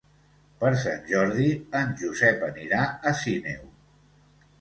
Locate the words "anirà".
2.47-2.81